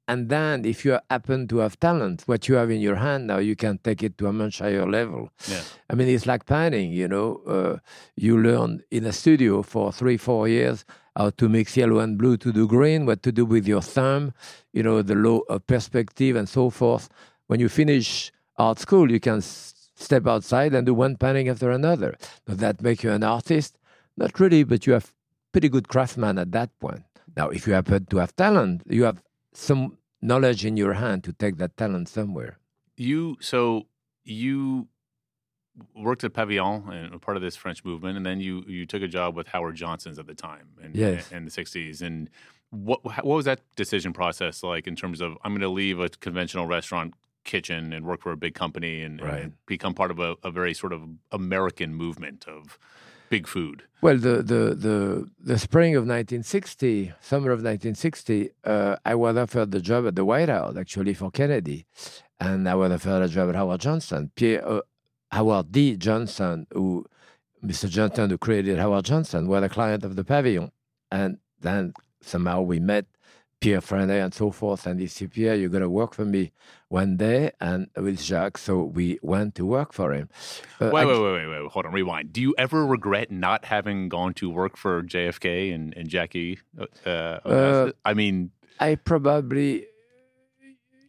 [0.08, 3.38] And then, if you happen to have talent, what you have in your hand now,
[3.38, 5.30] you can take it to a much higher level.
[5.48, 5.62] Yeah.
[5.88, 7.40] I mean, it's like painting, you know.
[7.46, 7.78] Uh,
[8.16, 10.84] you learn in a studio for three, four years
[11.16, 14.32] how to mix yellow and blue to do green, what to do with your thumb,
[14.72, 17.08] you know, the law of perspective and so forth.
[17.46, 21.70] When you finish art school, you can s- step outside and do one painting after
[21.70, 22.16] another.
[22.46, 23.78] Does that make you an artist?
[24.16, 25.12] Not really, but you have
[25.52, 27.02] pretty good craftsman at that point.
[27.36, 31.32] Now, if you happen to have talent, you have some knowledge in your hand to
[31.32, 32.58] take that talent somewhere.
[32.96, 33.86] You so
[34.24, 34.88] you
[35.94, 39.08] worked at Pavillon and part of this French movement, and then you you took a
[39.08, 41.32] job with Howard Johnson's at the time, in, Yes.
[41.32, 42.02] in the '60s.
[42.02, 42.28] And
[42.70, 46.08] what what was that decision process like in terms of I'm going to leave a
[46.08, 50.36] conventional restaurant kitchen and work for a big company and, and become part of a,
[50.44, 52.78] a very sort of American movement of
[53.32, 53.84] big food.
[54.02, 54.98] Well, the the the,
[55.52, 60.24] the spring of 1960, summer of 1960, uh, I was offered the job at the
[60.24, 61.86] White House actually for Kennedy,
[62.38, 64.30] and I was offered a job at Howard Johnson.
[64.36, 64.80] Pierre uh,
[65.30, 65.96] Howard D.
[65.96, 67.06] Johnson, who
[67.64, 67.88] Mr.
[67.88, 70.70] Johnson, who created Howard Johnson, was a client of the Pavillon,
[71.10, 73.06] and then somehow we met.
[73.62, 76.52] Pierre Franey and so forth, and he said, Pierre, you're going to work for me
[76.88, 78.58] one day, and with Jacques.
[78.58, 80.28] So we went to work for him.
[80.80, 82.32] Uh, wait, wait, wait, wait, wait, hold on, rewind.
[82.32, 86.58] Do you ever regret not having gone to work for JFK and, and Jackie?
[86.76, 89.86] Uh, uh, I mean, I probably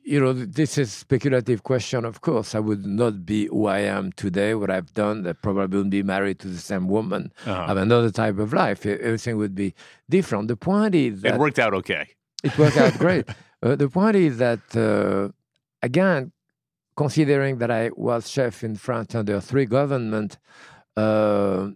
[0.06, 2.04] you know, this is speculative question.
[2.04, 4.54] Of course, I would not be who I am today.
[4.54, 7.32] What I've done, I probably wouldn't be married to the same woman.
[7.46, 7.68] Uh-huh.
[7.68, 8.86] Have another type of life.
[8.86, 9.74] Everything would be
[10.10, 10.50] different.
[10.50, 12.10] The point is that it worked out okay.
[12.44, 13.28] It worked out great.
[13.64, 15.32] Uh, the point is that uh,
[15.82, 16.34] again,
[16.98, 20.38] considering that I was chef in France under three government,
[20.98, 21.70] uh,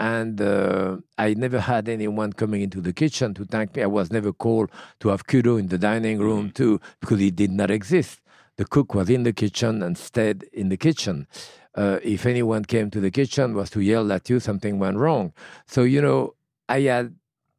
[0.00, 3.82] and uh, I never had anyone coming into the kitchen to thank me.
[3.82, 6.52] I was never called to have kudo in the dining room mm-hmm.
[6.52, 8.20] too, because it did not exist.
[8.56, 11.26] The cook was in the kitchen and stayed in the kitchen.
[11.74, 15.32] Uh, if anyone came to the kitchen, was to yell at you, something went wrong.
[15.66, 16.34] So you know,
[16.68, 17.14] I had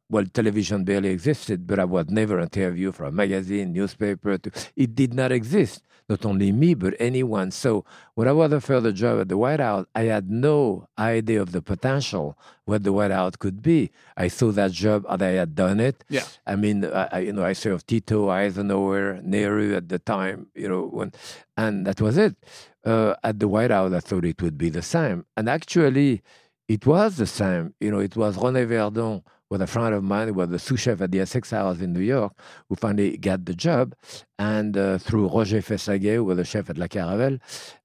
[0.08, 4.38] well, television barely existed, but I was never interviewed for a magazine, newspaper.
[4.38, 7.50] To, it did not exist not only me, but anyone.
[7.50, 11.42] So when I was offered the job at the White House, I had no idea
[11.42, 13.90] of the potential what the White House could be.
[14.16, 16.04] I saw that job and I had done it.
[16.08, 16.24] Yeah.
[16.46, 20.82] I mean, I, you know, I served Tito, Eisenhower, Nehru at the time, you know,
[20.82, 21.12] when,
[21.56, 22.36] and that was it.
[22.84, 25.26] Uh, at the White House, I thought it would be the same.
[25.36, 26.22] And actually,
[26.68, 27.74] it was the same.
[27.80, 30.80] You know, it was René Verdon with a friend of mine who was the sous
[30.80, 32.32] chef at the Essex House in New York,
[32.68, 33.94] who finally got the job,
[34.38, 37.40] and uh, through Roger Fessaguet, who was the chef at La Caravelle.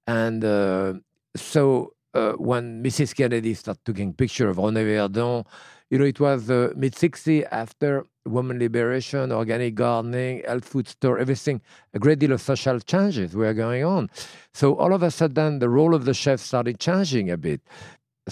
[0.07, 0.93] And uh,
[1.35, 3.15] so uh, when Mrs.
[3.15, 5.43] Kennedy started taking pictures of René Verdon,
[5.89, 11.19] you know, it was the mid 60s after women liberation, organic gardening, health food store,
[11.19, 11.61] everything,
[11.93, 14.09] a great deal of social changes were going on.
[14.53, 17.61] So all of a sudden, the role of the chef started changing a bit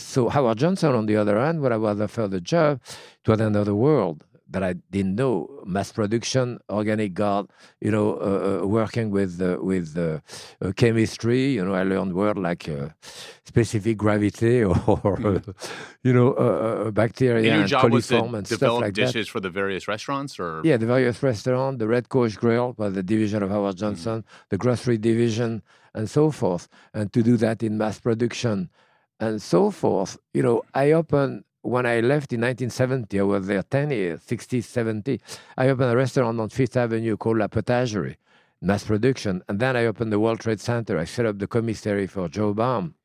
[0.01, 3.39] so Howard Johnson, on the other hand, when I was offered the job, it was
[3.39, 5.61] another world that I didn't know.
[5.65, 10.19] Mass production, organic garden, you know, uh, uh, working with uh, with uh,
[10.61, 11.51] uh chemistry.
[11.51, 12.89] You know, I learned word like uh,
[13.45, 15.55] specific gravity or, mm.
[16.03, 19.31] you know, bacteria and, your job was to and develop like dishes that.
[19.31, 21.79] for the various restaurants, or yeah, the various restaurants.
[21.79, 23.79] The Red Coach Grill was the division of Howard mm.
[23.79, 24.49] Johnson, mm.
[24.49, 25.61] the grocery division,
[25.93, 26.67] and so forth.
[26.93, 28.69] And to do that in mass production
[29.19, 30.17] and so forth.
[30.33, 34.61] You know, I opened when I left in 1970, I was there 10 years, 60,
[34.61, 35.21] 70.
[35.57, 38.15] I opened a restaurant on Fifth Avenue called La Potagerie,
[38.61, 39.43] mass production.
[39.49, 40.97] And then I opened the World Trade Center.
[40.97, 42.95] I set up the commissary for Joe Baum.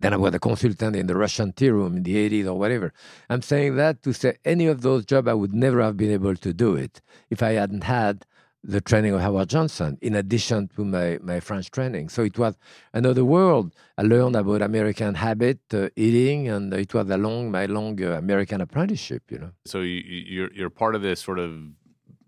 [0.00, 2.92] Then I was a consultant in the Russian tea room in the 80s or whatever.
[3.28, 6.36] I'm saying that to say any of those jobs, I would never have been able
[6.36, 8.24] to do it if I hadn't had
[8.68, 12.10] the training of Howard Johnson, in addition to my, my French training.
[12.10, 12.54] So it was
[12.92, 13.74] another world.
[13.96, 18.60] I learned about American habit, uh, eating, and it was along my long uh, American
[18.60, 19.52] apprenticeship, you know.
[19.64, 21.50] So you, you're, you're part of this sort of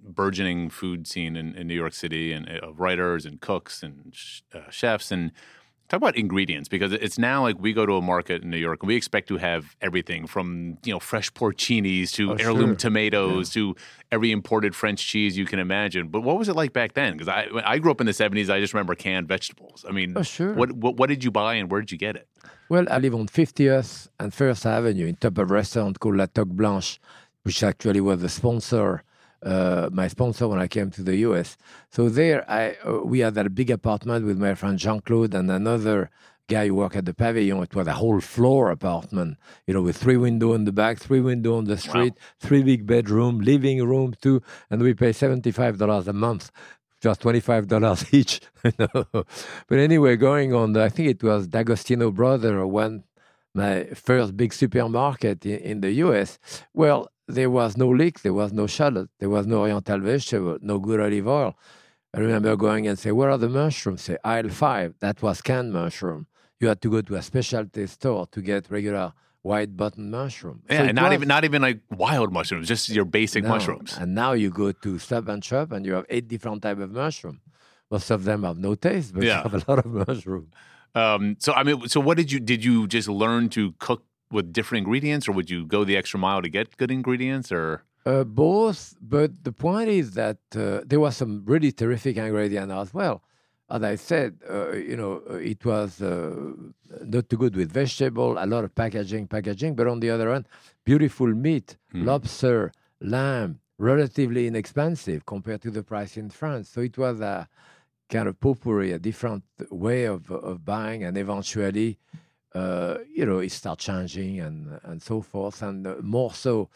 [0.02, 4.40] burgeoning food scene in, in New York City and uh, writers and cooks and sh-
[4.54, 5.12] uh, chefs.
[5.12, 5.32] And
[5.90, 8.80] Talk about ingredients because it's now like we go to a market in New York
[8.80, 12.76] and we expect to have everything from you know fresh porcinis to oh, heirloom sure.
[12.76, 13.60] tomatoes yeah.
[13.60, 13.76] to
[14.12, 16.06] every imported French cheese you can imagine.
[16.06, 17.14] But what was it like back then?
[17.14, 18.48] Because I I grew up in the seventies.
[18.48, 19.84] I just remember canned vegetables.
[19.88, 20.54] I mean, oh, sure.
[20.54, 22.28] what, what what did you buy and where did you get it?
[22.68, 26.26] Well, I live on 50th and First Avenue in top of a restaurant called La
[26.26, 27.00] Toque Blanche,
[27.42, 29.02] which actually was the sponsor
[29.42, 31.56] uh, my sponsor when I came to the US.
[31.90, 35.50] So there, I uh, we had that big apartment with my friend Jean Claude and
[35.50, 36.10] another
[36.48, 37.62] guy who worked at the Pavillon.
[37.62, 41.20] It was a whole floor apartment, you know, with three window in the back, three
[41.20, 42.24] window on the street, wow.
[42.40, 46.50] three big bedroom, living room too, and we pay seventy five dollars a month.
[47.00, 49.26] Just twenty-five dollars each, but
[49.70, 53.04] anyway, going on, I think it was D'Agostino brother one
[53.54, 56.38] my first big supermarket in, in the U.S.
[56.72, 60.78] Well, there was no leek, there was no shallot, there was no oriental vegetable, no
[60.78, 61.56] good olive oil.
[62.12, 64.94] I remember going and say, "Where are the mushrooms?" Say aisle five.
[65.00, 66.26] That was canned mushroom.
[66.58, 69.12] You had to go to a specialty store to get regular
[69.42, 70.62] white button mushroom.
[70.68, 73.50] Yeah, so and not was, even not even like wild mushrooms, just your basic no.
[73.50, 73.96] mushrooms.
[73.96, 76.90] And now you go to Stop and Shop and you have eight different type of
[76.90, 77.40] mushroom.
[77.90, 79.38] Most of them have no taste, but yeah.
[79.38, 80.48] you have a lot of mushroom.
[80.94, 84.52] Um, so I mean, so what did you did you just learn to cook with
[84.52, 87.82] different ingredients, or would you go the extra mile to get good ingredients, or?
[88.06, 92.94] Uh, both, but the point is that uh, there was some really terrific ingredient as
[92.94, 93.22] well.
[93.68, 96.34] As I said, uh, you know, uh, it was uh,
[97.04, 99.74] not too good with vegetable, a lot of packaging, packaging.
[99.76, 100.46] But on the other hand,
[100.84, 102.04] beautiful meat, mm.
[102.04, 106.68] lobster, lamb, relatively inexpensive compared to the price in France.
[106.70, 107.48] So it was a
[108.08, 111.98] kind of potpourri, a different way of of buying, and eventually
[112.54, 116.68] uh, you know, it starts changing and and so forth, and uh, more so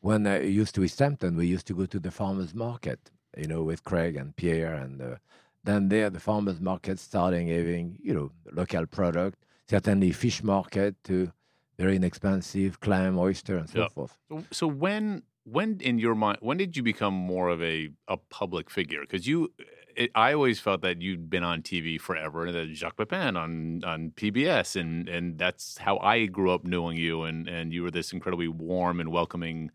[0.00, 3.46] when I used to East Hampton, we used to go to the farmers market, you
[3.46, 5.16] know, with Craig and Pierre, and uh,
[5.62, 11.32] then there the farmers market starting having you know local product, certainly fish market too,
[11.78, 14.16] very inexpensive clam, oyster, and so forth.
[14.28, 18.16] So, so when when in your mind when did you become more of a a
[18.16, 19.02] public figure?
[19.02, 19.52] Because you,
[19.96, 23.82] it, I always felt that you'd been on TV forever, and that Jacques Pepin on
[23.84, 27.90] on PBS, and and that's how I grew up knowing you, and and you were
[27.90, 29.70] this incredibly warm and welcoming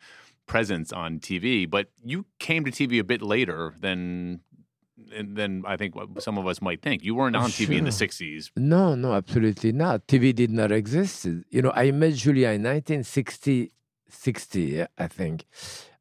[0.47, 1.69] presence on TV.
[1.69, 4.41] But you came to TV a bit later than.
[5.11, 7.03] Than I think what some of us might think.
[7.03, 8.49] You weren't on TV in the '60s.
[8.55, 10.07] No, no, absolutely not.
[10.07, 11.25] TV did not exist.
[11.49, 13.71] You know, I met Julia in 1960,
[14.09, 15.45] 60, I think,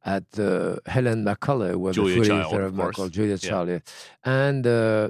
[0.05, 3.09] at uh, Helen McCully, was Julia the Child, editor of of course.
[3.11, 3.49] Julia Yeah.
[3.49, 3.81] Child.
[4.23, 5.09] And uh,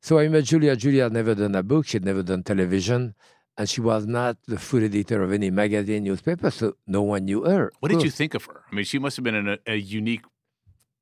[0.00, 0.74] so I met Julia.
[0.76, 3.14] Julia had never done a book, she'd never done television,
[3.56, 7.44] and she was not the food editor of any magazine, newspaper, so no one knew
[7.44, 7.72] her.
[7.80, 8.62] What did you think of her?
[8.70, 10.24] I mean, she must have been an, a, a unique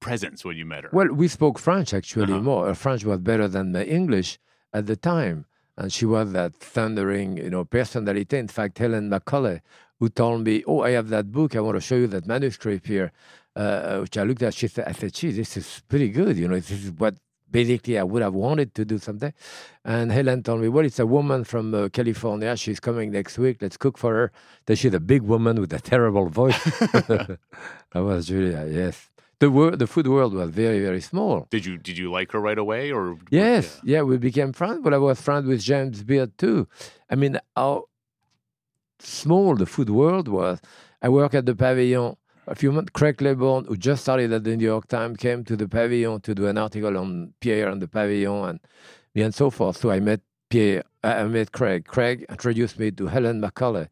[0.00, 0.90] presence when you met her.
[0.92, 2.42] Well, we spoke French actually Uh-huh.
[2.42, 2.66] more.
[2.66, 4.38] Her French was better than my English
[4.72, 5.46] at the time.
[5.76, 8.36] And she was that thundering, you know, personality.
[8.36, 9.60] In fact, Helen McCully,
[10.00, 11.54] who told me, "Oh, I have that book.
[11.54, 13.12] I want to show you that manuscript here,"
[13.54, 14.54] uh, which I looked at.
[14.54, 16.36] She said, "I said, gee, this is pretty good.
[16.36, 17.14] You know, this is what
[17.50, 19.32] basically I would have wanted to do someday."
[19.84, 22.56] And Helen told me, "Well, it's a woman from uh, California.
[22.56, 23.58] She's coming next week.
[23.60, 24.32] Let's cook for her."
[24.66, 26.60] Then she's a big woman with a terrible voice.
[26.90, 27.38] that
[27.94, 28.66] was Julia.
[28.70, 29.10] Yes,
[29.40, 31.46] the world, the food world was very, very small.
[31.50, 34.02] Did you did you like her right away or Yes, yeah.
[34.02, 36.68] we became friends, but I was friends with James Beard too.
[37.10, 37.84] I mean, how
[39.00, 40.60] small the food world was.
[41.02, 42.16] I work at the Pavillon.
[42.46, 45.56] A few months, Craig Claiborne, who just started at the New York Times, came to
[45.56, 48.60] the Pavillon to do an article on Pierre and the Pavillon and
[49.14, 49.76] me and so forth.
[49.76, 51.86] So I met Pierre, I met Craig.
[51.86, 53.88] Craig introduced me to Helen McCully.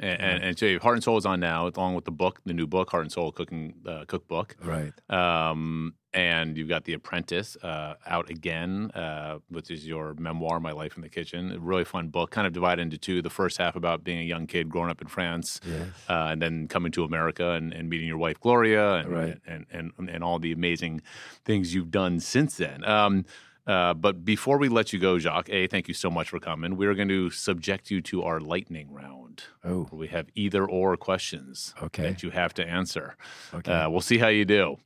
[0.00, 2.54] And, and, and so Heart and Soul is on now, along with the book, the
[2.54, 4.56] new book, Heart and Soul Cooking uh, Cookbook.
[4.64, 4.92] Right.
[5.10, 10.72] Um, and you've got The Apprentice uh, out again, uh, which is your memoir, My
[10.72, 11.52] Life in the Kitchen.
[11.52, 13.20] A really fun book, kind of divided into two.
[13.22, 15.86] The first half about being a young kid growing up in France, Yes.
[16.08, 19.38] uh, and then coming to America and, and meeting your wife Gloria, and, Right.
[19.46, 21.02] and, and and all the amazing
[21.44, 22.82] things you've done since then.
[22.84, 23.24] Um,
[23.66, 26.76] uh, but before we let you go, Jacques, a thank you so much for coming.
[26.76, 29.44] We're going to subject you to our lightning round.
[29.64, 32.02] Oh, where We have either or questions Okay.
[32.02, 33.16] that you have to answer.
[33.54, 33.72] okay.
[33.72, 34.76] Uh, we'll see how you do.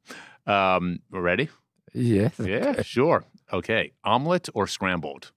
[0.47, 1.49] Um, ready?
[1.93, 2.39] yes.
[2.39, 3.25] Yeah, sure.
[3.53, 5.31] Okay, omelet or scrambled?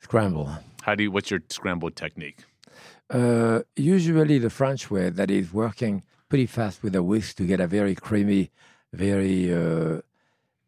[0.00, 0.50] Scramble.
[0.82, 1.10] How do you?
[1.10, 2.38] What's your scrambled technique?
[3.08, 7.60] Uh, usually the French way, that is working pretty fast with a whisk to get
[7.60, 8.50] a very creamy,
[8.92, 10.00] very uh,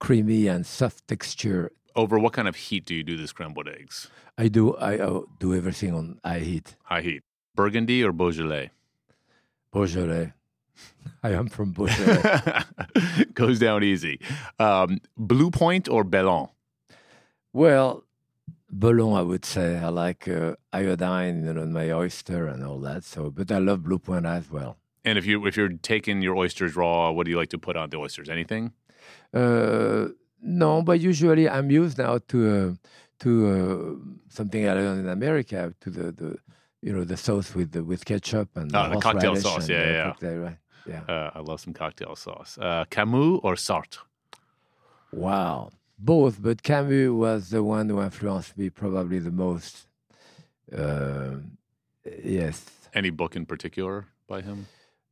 [0.04, 1.72] creamy and soft texture.
[1.96, 4.10] Over what kind of heat do you do the scrambled eggs?
[4.36, 6.76] I do I uh, do everything on high heat.
[6.82, 7.22] High heat.
[7.54, 8.70] Burgundy or Beaujolais?
[9.72, 10.34] Beaujolais.
[11.22, 12.64] I am from Beaujolais.
[13.34, 14.20] Goes down easy.
[14.58, 16.50] Um, Blue Point or Belon?
[17.54, 18.04] well,
[18.70, 19.78] Belon, I would say.
[19.78, 23.04] I like uh, iodine you know, in my oyster and all that.
[23.04, 24.76] So, but I love Blue Point as well.
[25.02, 27.76] And if you if you're taking your oysters raw, what do you like to put
[27.76, 28.28] on the oysters?
[28.28, 28.72] Anything?
[29.32, 30.08] Uh,
[30.40, 32.74] no, but usually I'm used now to uh,
[33.20, 36.38] to uh, something I learned in America to the, the
[36.82, 39.88] you know the sauce with the, with ketchup and Oh, the cocktail sauce, yeah, uh,
[39.92, 40.02] yeah.
[40.10, 40.58] cocktail, right.
[40.86, 41.00] yeah.
[41.08, 42.58] Uh, I love some cocktail sauce.
[42.60, 43.98] Uh, Camus or Sartre?
[45.12, 49.86] Wow, both, but Camus was the one who influenced me probably the most.
[50.76, 51.36] Uh,
[52.22, 54.66] yes, Any book in particular by him?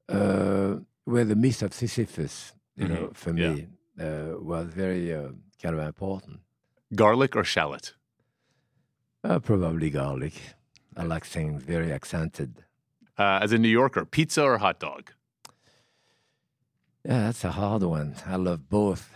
[0.08, 0.76] uh,
[1.06, 3.52] well, the myth of Sisyphus, you know, Mhm, for yeah.
[3.52, 3.66] me,
[4.00, 5.28] uh, was very uh,
[5.62, 6.40] kind of important.
[6.94, 7.94] Garlic or shallot?
[9.24, 10.34] Uh, probably garlic.
[10.96, 12.64] I like things very accented.
[13.18, 15.12] Uh, as a New Yorker, pizza or hot dog?
[17.04, 18.14] Yeah, that's a hard one.
[18.26, 19.10] I love both.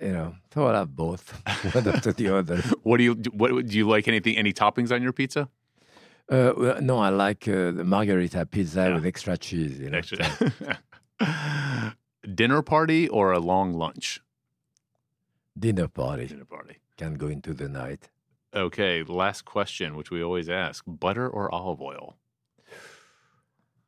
[0.00, 1.30] You know, so I love both,
[1.74, 2.60] one after the other.
[2.82, 4.08] What do you what do you like?
[4.08, 4.36] Anything?
[4.36, 5.48] Any toppings on your pizza?
[6.28, 8.94] Uh, well, no, I like uh, the margherita pizza Yeah.
[8.94, 9.78] with extra cheese.
[9.78, 10.78] You know, Extra-
[12.22, 14.20] Dinner party or a long lunch?
[15.58, 16.76] dinner party Dinner party.
[16.96, 18.08] can go into the night.
[18.54, 22.16] Okay, last question, which we always ask: butter or olive oil?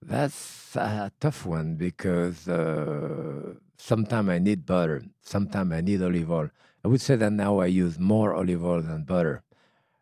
[0.02, 6.50] That's a tough one because uh, sometimes I need butter, sometimes I need olive oil.
[6.84, 9.42] I would say that now I use more olive oil than butter,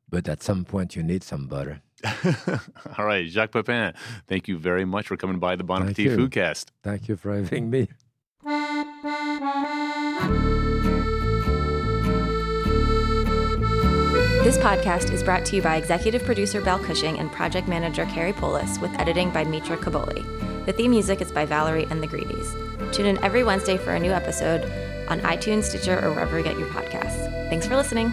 [0.08, 1.80] but at some point you need some butter.
[2.98, 3.94] All right, Jacques Pépin,
[4.26, 6.18] thank you very much for coming by the Bon Appetit.
[6.18, 6.66] Foodcast.
[6.82, 7.88] Thank you for having me.
[14.42, 18.32] This podcast is brought to you by executive producer Belle Cushing and project manager Carrie
[18.32, 20.26] Polis with editing by Mitra Kaboli.
[20.66, 22.56] The theme music is by Valerie and the Greedies.
[22.90, 24.64] Tune in every Wednesday for a new episode
[25.08, 27.48] on iTunes, Stitcher, or wherever you get your podcasts.
[27.48, 28.12] Thanks for listening.